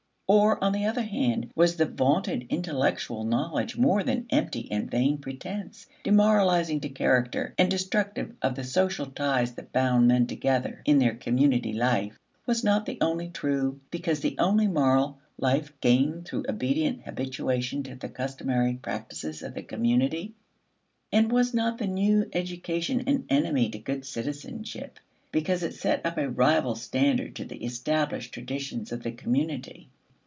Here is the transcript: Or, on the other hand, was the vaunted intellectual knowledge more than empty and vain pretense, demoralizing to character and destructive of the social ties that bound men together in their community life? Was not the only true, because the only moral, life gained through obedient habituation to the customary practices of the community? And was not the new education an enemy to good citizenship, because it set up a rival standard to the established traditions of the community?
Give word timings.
Or, 0.33 0.63
on 0.63 0.71
the 0.71 0.85
other 0.85 1.01
hand, 1.01 1.51
was 1.57 1.75
the 1.75 1.85
vaunted 1.85 2.45
intellectual 2.49 3.25
knowledge 3.25 3.75
more 3.75 4.01
than 4.01 4.27
empty 4.29 4.65
and 4.71 4.89
vain 4.89 5.17
pretense, 5.17 5.87
demoralizing 6.05 6.79
to 6.79 6.87
character 6.87 7.53
and 7.57 7.69
destructive 7.69 8.33
of 8.41 8.55
the 8.55 8.63
social 8.63 9.07
ties 9.07 9.51
that 9.55 9.73
bound 9.73 10.07
men 10.07 10.27
together 10.27 10.83
in 10.85 10.99
their 10.99 11.15
community 11.15 11.73
life? 11.73 12.17
Was 12.45 12.63
not 12.63 12.85
the 12.85 12.97
only 13.01 13.27
true, 13.27 13.81
because 13.91 14.21
the 14.21 14.37
only 14.39 14.67
moral, 14.67 15.19
life 15.37 15.73
gained 15.81 16.23
through 16.29 16.45
obedient 16.47 17.01
habituation 17.01 17.83
to 17.83 17.95
the 17.95 18.07
customary 18.07 18.75
practices 18.75 19.41
of 19.43 19.53
the 19.53 19.63
community? 19.63 20.33
And 21.11 21.29
was 21.29 21.53
not 21.53 21.77
the 21.77 21.87
new 21.87 22.29
education 22.31 23.03
an 23.05 23.25
enemy 23.29 23.69
to 23.71 23.79
good 23.79 24.05
citizenship, 24.05 24.97
because 25.33 25.61
it 25.61 25.73
set 25.73 26.05
up 26.05 26.17
a 26.17 26.29
rival 26.29 26.75
standard 26.75 27.35
to 27.35 27.43
the 27.43 27.65
established 27.65 28.33
traditions 28.33 28.93
of 28.93 29.03
the 29.03 29.11
community? 29.11 29.89